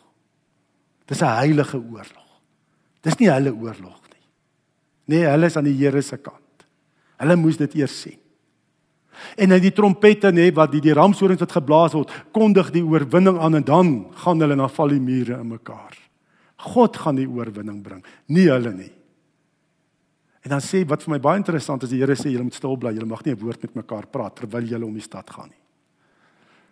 [1.07, 2.29] Dis 'n heilige oorlog.
[3.01, 4.25] Dis nie hulle oorlog nie.
[5.05, 6.65] Nee, hulle is aan die Here se kant.
[7.17, 8.19] Hulle moes dit eers sien.
[9.37, 13.39] En dan die trompette nê wat die die ramshorings wat geblaas word, kondig die oorwinning
[13.39, 15.95] aan en dan gaan hulle na val die mure in mekaar.
[16.57, 18.91] God gaan die oorwinning bring, nie hulle nie.
[20.45, 22.75] En dan sê wat vir my baie interessant is, die Here sê julle moet stil
[22.77, 25.49] bly, julle mag nie 'n woord met mekaar praat terwyl julle om die stad gaan
[25.49, 25.63] nie.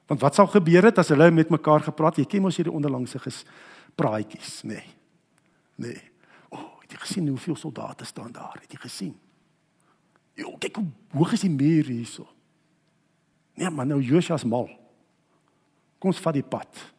[0.08, 2.18] Want wat sou gebeur het as hulle met mekaar gepraat?
[2.18, 3.18] Jy ken mos hierdie onderlangse
[3.96, 4.74] praatjies, nê.
[4.74, 4.84] Nee.
[5.76, 6.02] Nee.
[6.50, 8.60] O, oh, het jy gesien hoeveel soldate staan daar?
[8.62, 9.16] Het jy gesien?
[10.36, 12.28] Jo, kyk hoe hoog is die muur hierso.
[13.56, 14.70] Nee, maar nou Josias mal.
[16.00, 16.94] Kom ons vat die pad.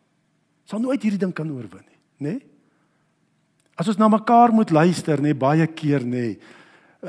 [0.64, 2.32] Sal nooit hierdie ding kan oorwin nie, nê?
[2.32, 2.46] Nee?
[3.76, 6.10] As ons na mekaar moet luister, nê, nee, baie keer nê.
[6.10, 6.38] Nee,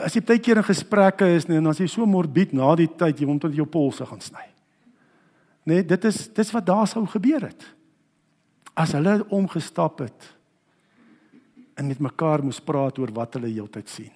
[0.04, 2.90] as jy baie keer in gesprekke is nie en as jy so morbied na die
[2.90, 4.46] tyd jy tot jou polse gaan sny.
[5.66, 7.66] Nee, dit is dis wat daar sou gebeur het.
[8.76, 10.32] As hulle omgestap het
[11.76, 14.14] en met mekaar moes praat oor wat hulle heeltyd sien.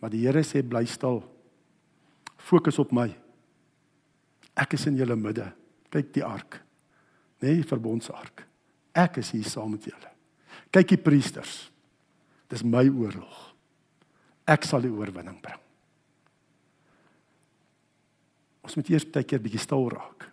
[0.00, 1.22] Maar die Here sê bly stil.
[2.38, 3.08] Fokus op my.
[4.58, 5.48] Ek is in julle midde.
[5.90, 6.60] Kyk die ark.
[7.42, 8.44] Nee, die verbondsark.
[8.94, 10.12] Ek is hier saam met julle.
[10.74, 11.68] Kyk die priesters.
[12.50, 13.47] Dis my oorlog.
[14.48, 15.60] Ek sal die oorwinning bring.
[18.64, 20.26] Ons moet eers baie keer bietjie stil raak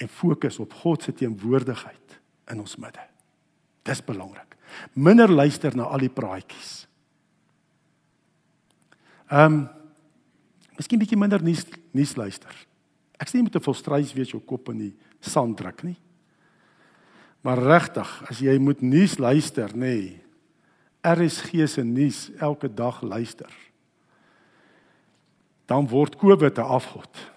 [0.00, 2.16] en fokus op God se teenwoordigheid
[2.50, 3.02] in ons midde.
[3.86, 4.56] Dis belangrik.
[4.98, 6.84] Minder luister na al die praatjies.
[9.30, 9.64] Ehm um,
[10.74, 11.60] Miskien bietjie minder nuus
[11.94, 12.50] nuus luister.
[13.22, 15.96] Ek sê jy moet 'n volstruis wees jou kop in die sand druk nie.
[17.42, 19.78] Maar regtig, as jy moet nuus luister, nê.
[19.78, 20.23] Nee,
[21.04, 23.52] RSG se nuus elke dag luister.
[25.68, 27.32] Dan word COVID 'n afgod.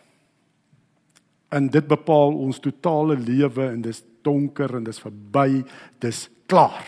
[1.50, 5.64] En dit bepaal ons totale lewe en dis donker en dis verby,
[6.00, 6.86] dis klaar.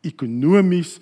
[0.00, 1.00] Ekonomies,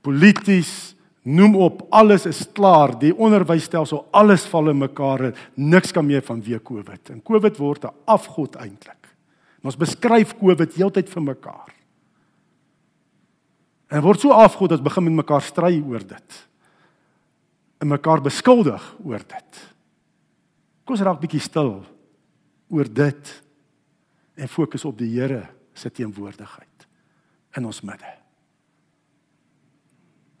[0.00, 2.98] polities, noem op, alles is klaar.
[2.98, 5.32] Die onderwysstelsel, alles val in mekaar.
[5.54, 7.10] Niks kan meer van weer COVID.
[7.10, 9.06] En COVID word 'n afgod eintlik.
[9.62, 11.75] Ons beskryf COVID heeltyd vir mekaar.
[13.86, 16.38] En word so afgod dat begin met mekaar stry oor dit.
[17.78, 19.62] En mekaar beskuldig oor dit.
[20.84, 21.78] Kom ons raak bietjie stil
[22.70, 23.32] oor dit
[24.36, 25.44] en fokus op die Here
[25.76, 26.86] se teenwoordigheid
[27.56, 28.12] in ons midde.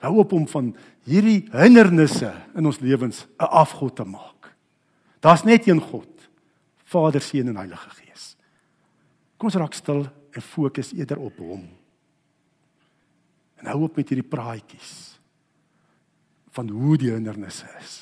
[0.04, 0.72] Hou op om van
[1.08, 4.54] hierdie hindernisse in ons lewens 'n afgod te maak.
[5.20, 6.28] Daar's net een God,
[6.84, 8.36] Vader, Seun en Heilige Gees.
[9.36, 11.68] Kom ons raak stil en fokus eerder op Hom.
[13.66, 14.92] En hou op met hierdie praatjies
[16.54, 17.94] van hoe die hindernisse is.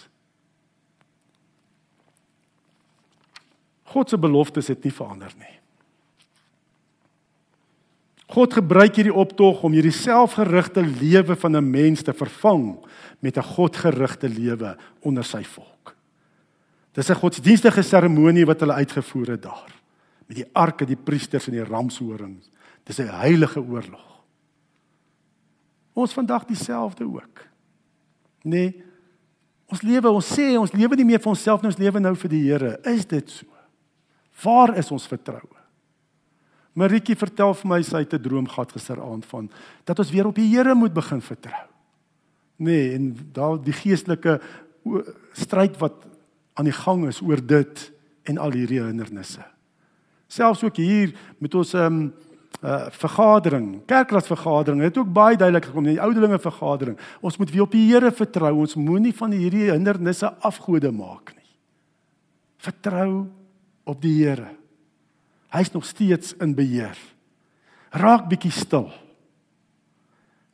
[3.95, 5.57] God se beloftes het nie verander nie.
[8.35, 12.85] God gebruik hierdie optog om hierdie selfgerigte lewe van 'n mens te vervang
[13.21, 15.97] met 'n godgerigte lewe onder sy volk.
[16.93, 19.73] Dis 'n godsdienstige seremonie wat hulle uitgevoer het daar
[20.27, 22.51] met die arke, die priesters en die ramshorings.
[22.85, 24.14] Dis 'n heilige oorlog.
[25.95, 27.45] Ons vandag dieselfde ook.
[28.43, 28.83] Nee.
[29.71, 32.33] Ons lewe, ons sê ons lewe nie meer vir onsself nie, ons lewe nou vir
[32.35, 32.73] die Here.
[32.91, 33.47] Is dit so?
[34.43, 35.61] Waar is ons vertroue?
[36.75, 39.51] Maritjie vertel vir my sy het 'n droom gehad gisteraand van
[39.85, 41.67] dat ons weer op die Here moet begin vertrou.
[42.57, 44.41] Nee, en daar die geestelike
[45.33, 46.07] stryd wat
[46.55, 49.45] aan die gang is oor dit en al hierdie hindernisse.
[50.29, 52.13] Selfs ook hier met ons ehm um,
[52.63, 56.99] uh vergadering, kerkraadsvergadering, het ook baie duidelik gekom, die ouderlinge vergadering.
[57.21, 58.53] Ons moet weer op die Here vertrou.
[58.65, 61.49] Ons moenie van hierdie hindernisse afgode maak nie.
[62.63, 63.27] Vertrou
[63.85, 64.53] op die Here.
[65.55, 66.99] Hy's nog steeds in beheer.
[67.95, 68.89] Raak bietjie stil.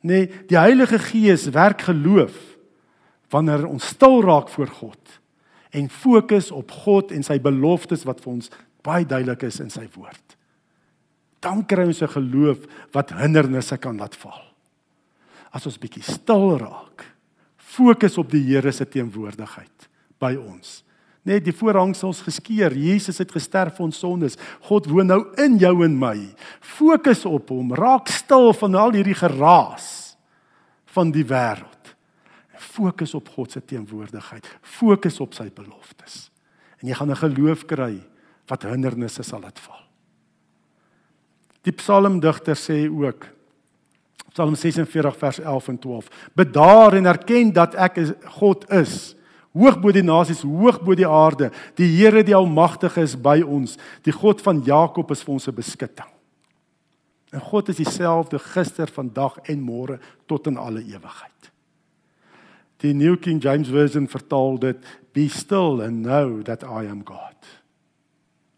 [0.01, 2.35] Nee, die Heilige Gees werk geloof
[3.29, 5.19] wanneer ons stil raak voor God
[5.71, 8.51] en fokus op God en sy beloftes wat vir ons
[8.83, 10.40] baie duidelik is in sy woord
[11.41, 12.59] dan kry ons 'n geloof
[12.93, 14.41] wat hindernisse kan laat val.
[15.51, 17.05] As ons bietjie stil raak,
[17.57, 20.83] fokus op die Here se teenwoordigheid by ons.
[21.23, 24.37] Net die voorhangsels geskeur, Jesus het gesterf vir ons sondes.
[24.61, 26.17] God woon nou in jou en my.
[26.59, 30.17] Fokus op hom, raak stil van al hierdie geraas
[30.85, 31.93] van die wêreld.
[32.57, 34.47] Fokus op God se teenwoordigheid.
[34.61, 36.31] Fokus op sy beloftes.
[36.81, 38.01] En jy gaan 'n geloof kry
[38.47, 39.90] wat hindernisse sal laat val.
[41.65, 43.27] Die psalmdigter sê ook
[44.31, 49.15] Psalm 46 vers 11 en 12: Bedaar en erken dat ek is God is.
[49.51, 51.49] Hoog bo die nasies, hoog bo die aarde.
[51.75, 53.75] Die Here die almagtige is by ons.
[54.07, 56.07] Die God van Jakob is vir ons 'n beskutting.
[57.33, 61.51] En God is dieselfde gister, vandag en môre tot in alle ewigheid.
[62.77, 64.77] Die New King James Version vertaal dit:
[65.13, 67.35] Be still and know that I am God.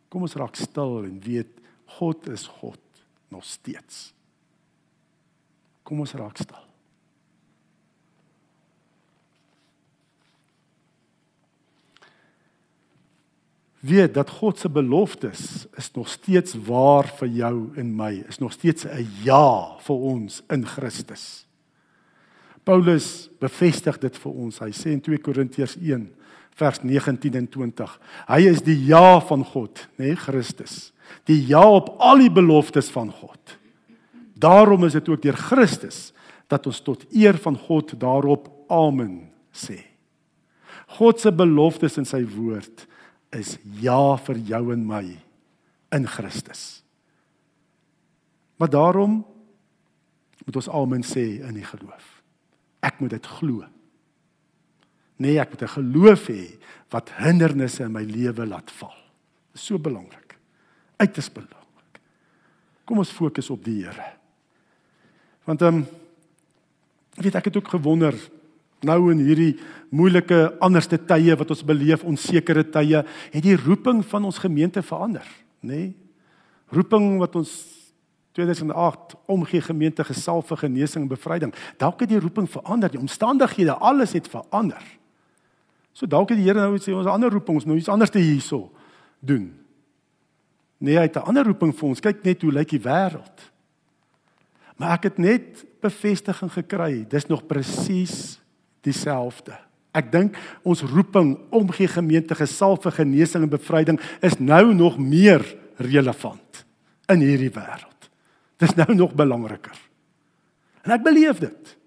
[0.09, 1.49] Kom ons raak stil en weet
[1.85, 2.82] God is God
[3.33, 4.11] nog steeds.
[5.83, 6.61] Kom ons raak stil.
[13.83, 18.51] weet dat God se beloftes is nog steeds waar vir jou en my, is nog
[18.55, 21.47] steeds 'n ja vir ons in Christus.
[22.63, 24.59] Paulus bevestig dit vir ons.
[24.59, 26.15] Hy sê in 2 Korintiërs 1
[26.55, 27.99] vers 19 en 20.
[28.27, 30.92] Hy is die ja van God, nê, nee, Christus.
[31.29, 33.57] Die ja op al die beloftes van God.
[34.33, 36.11] Daarom is dit ook deur Christus
[36.51, 39.79] dat ons tot eer van God daarop amen sê.
[40.99, 42.85] God se beloftes in sy woord
[43.33, 45.05] is ja vir jou en my
[45.95, 46.83] in Christus.
[48.61, 49.21] Maar daarom
[50.45, 52.09] moet ons almal sê in die geloof.
[52.83, 53.63] Ek moet dit glo.
[55.17, 58.97] Nee, ek moet 'n geloof hê wat hindernisse in my lewe laat val.
[59.51, 60.22] Dit is so belangrik.
[61.03, 61.99] Uiters belangrik.
[62.87, 64.13] Kom ons fokus op die Here.
[65.47, 65.85] Want ehm um,
[67.19, 68.15] weet ek het ook gewonder
[68.83, 69.51] nou in hierdie
[69.93, 75.27] moeilike anderste tye wat ons beleef, onsekere tye, het die roeping van ons gemeente verander,
[75.61, 75.69] nê?
[75.69, 75.91] Nee?
[76.73, 77.51] Roeping wat ons
[78.33, 81.51] 2008 omgee gemeente gesalf vir genesing en bevryding.
[81.77, 84.81] Dalk het die roeping verander, die omstandighede, alles het verander.
[85.93, 88.23] So dalk het die Here nou sê ons ander roeping, ons nou iets anders te
[88.23, 88.71] hierso
[89.21, 89.51] doen.
[90.83, 91.99] Nee, hy het 'n ander roeping vir ons.
[91.99, 93.51] Kyk net hoe lyk die wêreld.
[94.75, 97.05] Maar ek het net bevestiging gekry.
[97.07, 98.39] Dis nog presies
[98.81, 99.55] dieselfde.
[99.93, 104.97] Ek dink ons roeping om gee gemeente gesal vir genesing en bevryding is nou nog
[104.97, 106.65] meer relevant
[107.07, 108.09] in hierdie wêreld.
[108.57, 109.77] Dis nou nog belangriker.
[110.83, 111.77] En ek beleef dit.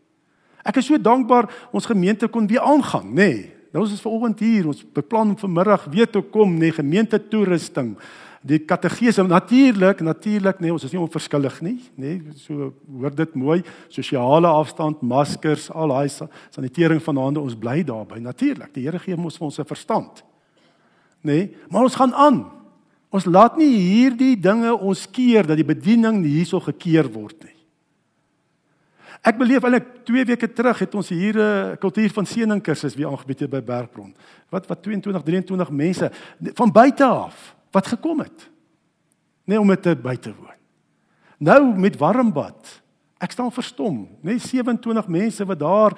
[0.65, 3.15] Ek is so dankbaar ons gemeente kon weer aangaan, nê.
[3.15, 6.73] Nee, nou is ons vanoggend hier, ons beplan om vanmiddag weer te kom, nê, nee,
[6.73, 7.99] gemeente toerusting
[8.47, 13.35] die kategese natuurlik natuurlik nee ons is nie onverskillig nie nê nee, so hoor dit
[13.35, 16.09] mooi sosiale afstand maskers al daai
[16.55, 20.23] sanitering van hande ons bly daarby natuurlik die Here gee ons vir ons 'n verstand
[21.27, 22.45] nê nee, maar ons gaan aan.
[23.11, 27.55] Ons laat nie hierdie dinge ons keer dat die bediening hierso gekeer word nie.
[29.27, 33.09] Ek beleef eintlik 2 weke terug het ons hier 'n kultuur van seëning kursus weer
[33.09, 34.15] aangebied by Bergbron
[34.51, 36.11] wat wat 22 23 mense
[36.55, 38.49] van buite af wat gekom het.
[39.45, 40.57] Net om dit by te woon.
[41.39, 42.81] Nou met warm bad.
[43.21, 45.97] Ek staan verstom, net 27 mense wat daar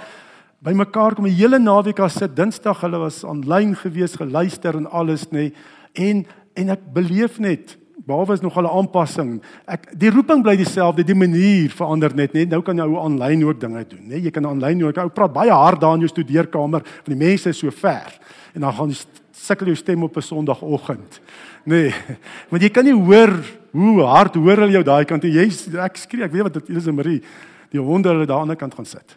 [0.63, 5.31] bymekaar kom 'n hele naweek as sit Dinsdag hulle was aanlyn gewees geluister en alles
[5.31, 5.53] nê
[5.95, 9.43] en en ek beleef net behalwe is nog 'n aanpassing.
[9.67, 12.49] Ek die roeping bly dieselfde, die manier verander net net.
[12.49, 14.23] Nou kan jy ou aanlyn ook dinge doen, nê?
[14.23, 14.99] Jy kan aanlyn ook.
[14.99, 18.19] Ou praat baie hard daar in jou studeerkamer van die mense is so ver.
[18.55, 18.93] En dan gaan
[19.33, 21.21] sukkel jou stem op 'n Sondagoggend.
[21.69, 21.93] Nee.
[22.51, 23.35] Want jy kan nie hoor
[23.77, 25.27] hoe hard hoor hulle jou daai kant.
[25.29, 25.45] Jy
[25.85, 27.21] ek skree, ek weet wat dit Elise Marie
[27.69, 29.09] die honde hulle daar aan die ander kant gaan sit.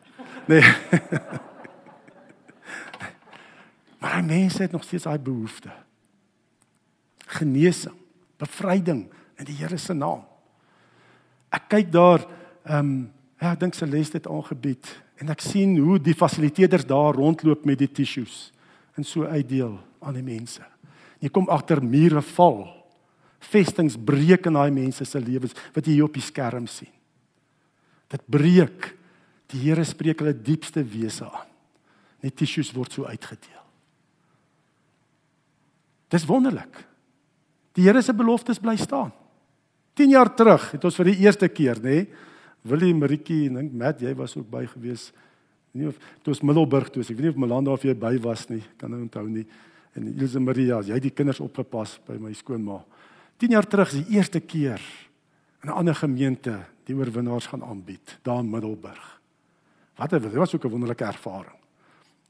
[0.50, 0.62] Nee.
[4.02, 5.72] maar mense het nog steeds daai behoefte.
[7.38, 7.96] Genesing,
[8.42, 9.06] bevryding
[9.40, 10.26] in die Here se naam.
[11.56, 12.28] Ek kyk daar
[12.68, 12.92] ehm um,
[13.42, 14.86] ja, ek dink Celeste het aangebied
[15.18, 18.52] en ek sien hoe die fasiliteerders daar rondloop met die tissues
[18.94, 20.62] en so uitdeel aan die mense.
[21.22, 22.64] Jy kom agter mure val.
[23.52, 26.92] Vestings breek in daai mense se lewens wat jy hier op die skerm sien.
[28.12, 28.92] Dit breek.
[29.52, 31.50] Die Here spreek hulle diepste wese aan.
[32.24, 33.64] Net tissues word so uitgedeel.
[36.12, 36.84] Dis wonderlik.
[37.76, 39.12] Die Here se beloftes bly staan.
[40.00, 42.06] 10 jaar terug het ons vir die eerste keer, nê,
[42.68, 45.10] Willie Maritjie en dink Matt, jy was ook by gewees.
[45.76, 48.46] Nie of dit was Middelburg toe, ek weet nie of Melanda of jy by was
[48.52, 49.46] nie, kan nou onthou nie
[49.94, 52.80] en Ilse Maria, jy het die kinders opgepas by my skoonma.
[53.42, 54.82] 10 jaar terug is die eerste keer
[55.64, 59.22] in 'n ander gemeente die oorwinnaars gaan aanbied, daar in Middelburg.
[59.96, 61.60] Wat 'n dit was ook 'n wonderlike ervaring.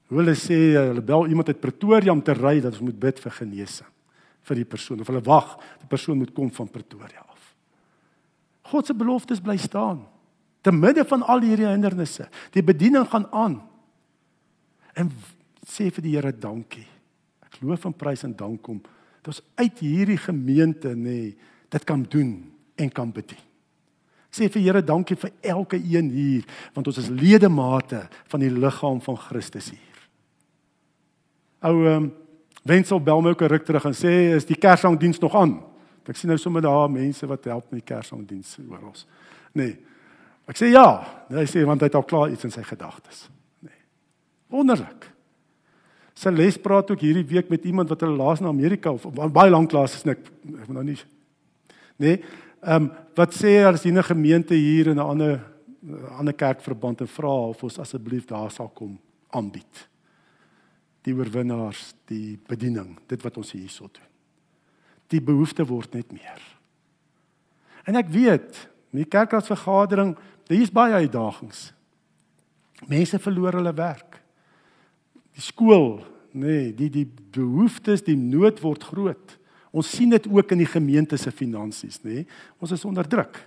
[0.09, 3.31] Hulle sê hulle bel iemand uit Pretoria om te ry dat ons moet bid vir
[3.31, 3.87] genesing
[4.41, 7.55] vir die persoon of hulle wag, die persoon moet kom van Pretoria af.
[8.61, 10.07] God se beloftes bly staan
[10.61, 12.29] te midde van al hierdie hindernisse.
[12.51, 13.61] Die bediening gaan aan.
[14.93, 15.11] En
[15.65, 16.87] sê vir die Here dankie
[17.61, 18.81] loof en prys en dank kom
[19.21, 21.33] dat ons uit hierdie gemeente nê
[21.71, 23.39] dit kan doen en kan bedien.
[24.31, 28.51] Ek sê vir Here dankie vir elke een hier want ons is ledemate van die
[28.51, 30.01] liggaam van Christus hier.
[31.61, 32.11] Ou ehm um,
[32.61, 35.63] Wensel bel my ook 'n ruk terug en sê is die Kersangdiens nog aan?
[36.05, 38.93] Ek sien nou sommer daar mense wat help met die Kersangdiens oral.
[39.53, 39.77] Nee.
[40.47, 41.03] Ek sê ja.
[41.29, 43.29] Hy sê want hy het al klaar iets in sy gedagtes.
[43.59, 43.81] Nee.
[44.47, 45.11] Wonderlik.
[46.21, 49.49] Sy les praat ook hierdie week met iemand wat hulle laas na Amerika of baie
[49.49, 50.99] lank laas is net ek moet nou nie
[52.01, 52.17] Nee.
[52.65, 55.51] Ehm um, wat sê as jy 'n gemeente hier in 'n ander
[56.17, 58.99] ander kerkverband en vra of ons asseblief daar sal kom
[59.29, 59.87] aanbied.
[61.01, 64.09] Die oorwinnaars, die bediening, dit wat ons hierso doen.
[65.07, 66.41] Die behoefte word net meer.
[67.85, 70.17] En ek weet, in die kerkraadsvergadering,
[70.47, 71.73] is baie uitdagings.
[72.87, 74.21] Mense verloor hulle werk.
[75.33, 76.03] Die skool,
[76.33, 79.37] nê, nee, die die behoeftes, die nood word groot.
[79.71, 82.21] Ons sien dit ook in die gemeente se finansies, nê.
[82.21, 82.27] Nee.
[82.59, 83.37] Ons is onder druk,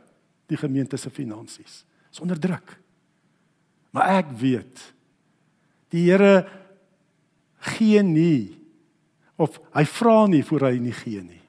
[0.49, 1.82] die gemeente se finansies
[2.14, 2.76] is onder druk.
[3.91, 4.82] Maar ek weet
[5.95, 6.47] die Here
[7.74, 8.55] gee nie
[9.39, 11.43] of hy vra nie voor hy nie gee nie.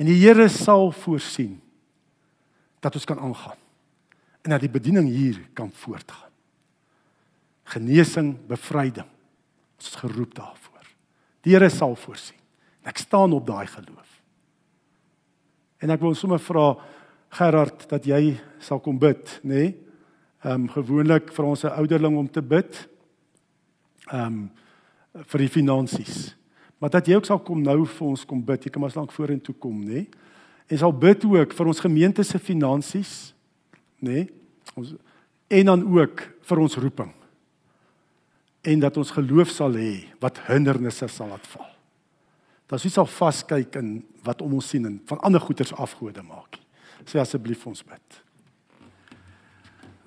[0.00, 1.58] En die Here sal voorsien
[2.84, 3.60] dat ons kan aangaan
[4.44, 6.32] en dat die bediening hier kan voortgaan.
[7.72, 9.08] Genesing, bevryding.
[9.78, 10.90] Ons is geroep daarvoor.
[11.44, 12.40] Die Here sal voorsien.
[12.84, 14.10] Ek staan op daai geloof.
[15.80, 16.74] En ek wil sommer vra
[17.34, 19.48] Gerard dat jy sal kom bid, nê?
[19.54, 19.72] Nee?
[20.44, 22.88] Ehm um, gewoonlik vir ons 'n ouderling om te bid.
[24.12, 24.50] Ehm um,
[25.24, 26.36] vir die finansies.
[26.78, 28.64] Maar dat jy ook sal kom nou vir ons kom bid.
[28.64, 29.92] Jy kan maar lank vorentoe kom, nê?
[29.92, 30.08] Nee?
[30.66, 33.34] En sal bid ook vir ons gemeente se finansies,
[34.00, 34.10] nê?
[34.10, 34.28] Nee?
[34.74, 34.94] Ons
[35.48, 37.12] en dan ook vir ons roeping.
[38.64, 41.70] En dat ons geloof sal hê wat hindernisse sal laat val.
[42.66, 46.22] Dat ons nie sal vaskyk in wat om ons sien en van ander goeders afgode
[46.24, 46.58] maak
[47.04, 48.20] nie sê asseblief ons bid.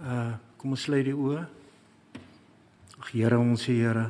[0.01, 1.43] Uh kom ons sluit die oë.
[2.97, 4.07] Ag Here ons Here,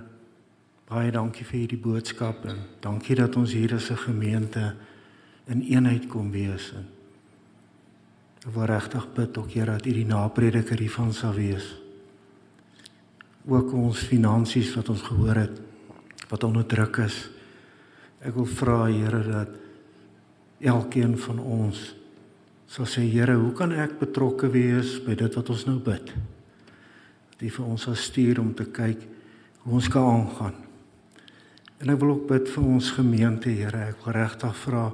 [0.88, 4.78] baie dankie vir hierdie boodskap en dankie dat ons hier as 'n gemeente
[5.48, 6.72] in eenheid kom wees.
[8.48, 11.87] Ek wil regtig bid ook Here dat U die naprediker hiervan sal wees.
[13.48, 15.64] Ook ons finansies wat ons gehoor het
[16.28, 17.16] wat onder druk is.
[18.20, 19.54] Ek wil vra Here dat
[20.60, 21.94] elkeen van ons
[22.68, 26.12] sal sê Here, hoe kan ek betrokke wees by dit wat ons nou bid?
[27.32, 29.08] Dat U vir ons sal stuur om te kyk
[29.64, 30.60] hoe ons kan aangaan.
[31.80, 33.94] En ek wil ook bid vir ons gemeente, Here.
[33.94, 34.90] Ek wil regtig vra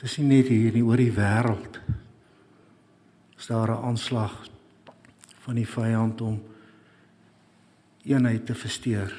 [0.00, 1.76] dis nie net hier nie oor die wêreld.
[3.38, 4.32] Is daar 'n aanslag
[5.44, 6.40] van die vyand om
[8.10, 9.12] eenheid te versteur?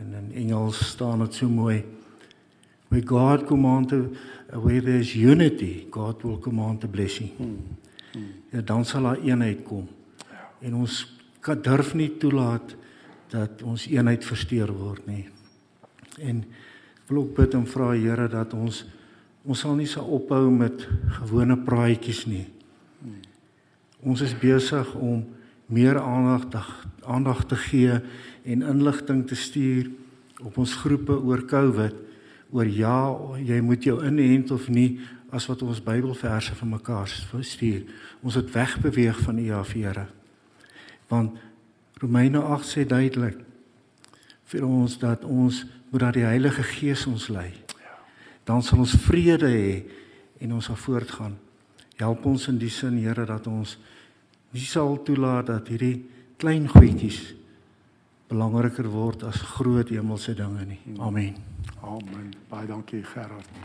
[0.00, 1.82] En in Engels staan dit so mooi
[2.92, 3.92] where God command
[4.52, 7.32] where there's unity God will command a blessing.
[7.36, 7.78] Hmm.
[8.12, 8.32] Hmm.
[8.52, 9.88] Ja dan sal daar eenheid kom.
[10.28, 10.50] Ja.
[10.60, 11.06] En ons
[11.40, 12.76] kan durf nie toelaat
[13.32, 15.24] dat ons eenheid versteur word nie.
[16.20, 16.44] En
[17.00, 18.84] ek wil ook bid en vra Here dat ons
[19.42, 20.84] ons sal nie sal ophou met
[21.18, 22.44] gewone praatjies nie.
[23.00, 23.22] Hmm.
[24.12, 25.24] Ons is besig om
[25.72, 27.98] meer aandag aandag te gee
[28.44, 29.90] en inligting te stuur
[30.42, 31.94] op ons groepe oor COVID
[32.52, 32.96] oor ja,
[33.40, 35.00] jy moet jou inent of nie
[35.32, 37.86] as wat ons Bybelverse vir mekaar stuur.
[38.20, 40.06] Ons het wegbeweeg van af, Here.
[41.08, 41.38] Want
[42.02, 43.38] Romeine 8 sê duidelik
[44.52, 47.48] vir ons dat ons moet dat die Heilige Gees ons lei.
[48.44, 49.84] Dan sal ons vrede hê
[50.42, 51.38] en ons sal voortgaan.
[51.96, 53.78] Help ons in die sin, Here, dat ons
[54.52, 56.02] nie sal toelaat dat hierdie
[56.42, 57.20] klein goedjies
[58.26, 60.80] belangriker word as groot hemelse dinge nie.
[60.98, 61.36] Amen.
[61.86, 62.32] Amen.
[62.50, 63.60] Baie dankie Gerard.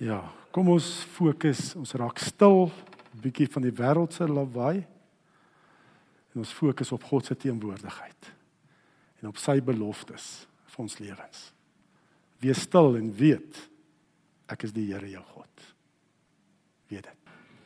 [0.00, 0.18] Ja,
[0.52, 2.68] kom ons fokus, ons raak stil,
[3.14, 4.84] 'n bietjie van die wêreld se lawaai.
[6.34, 8.32] En ons fokus op God se teenwoordigheid
[9.22, 11.52] en op sy beloftes vir ons lewens.
[12.40, 13.68] Wees stil en weet
[14.48, 15.74] ek is die Here jou God.
[16.88, 17.16] Weet dit.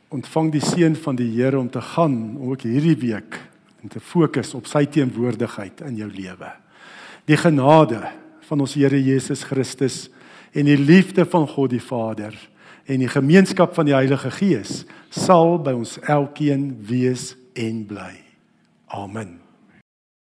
[0.09, 3.54] Ontvang die seën van die Here om te gaan ook hierdie week
[3.85, 6.49] en te fokus op sy teenwoordigheid in jou lewe.
[7.29, 8.01] Die genade
[8.49, 10.07] van ons Here Jesus Christus
[10.57, 12.33] en die liefde van God die Vader
[12.89, 14.83] en die gemeenskap van die Heilige Gees
[15.13, 18.13] sal by ons elkeen wees en bly.
[18.89, 19.44] Amen.